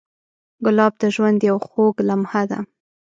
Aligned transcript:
ګلاب 0.65 0.93
د 1.01 1.03
ژوند 1.15 1.39
یو 1.49 1.57
خوږ 1.67 1.95
لمحه 2.07 2.43
ده. 2.49 2.59